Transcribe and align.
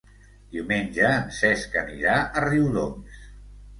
Diumenge 0.55 1.03
en 1.17 1.29
Cesc 1.41 1.77
anirà 1.85 2.17
a 2.25 2.43
Riudoms. 2.47 3.21